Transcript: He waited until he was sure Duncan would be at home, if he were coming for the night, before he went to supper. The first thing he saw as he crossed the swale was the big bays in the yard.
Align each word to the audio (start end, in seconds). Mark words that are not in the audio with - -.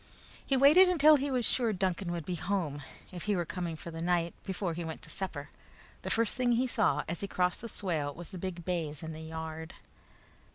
He 0.43 0.57
waited 0.57 0.89
until 0.89 1.15
he 1.17 1.29
was 1.29 1.45
sure 1.45 1.71
Duncan 1.73 2.11
would 2.11 2.25
be 2.25 2.33
at 2.33 2.39
home, 2.49 2.81
if 3.11 3.25
he 3.25 3.35
were 3.35 3.45
coming 3.45 3.75
for 3.75 3.91
the 3.91 4.01
night, 4.01 4.33
before 4.43 4.73
he 4.73 4.83
went 4.83 5.03
to 5.03 5.11
supper. 5.11 5.51
The 6.01 6.09
first 6.09 6.35
thing 6.35 6.53
he 6.53 6.65
saw 6.65 7.03
as 7.07 7.19
he 7.19 7.27
crossed 7.27 7.61
the 7.61 7.69
swale 7.69 8.11
was 8.11 8.29
the 8.31 8.39
big 8.39 8.65
bays 8.65 9.03
in 9.03 9.13
the 9.13 9.21
yard. 9.21 9.75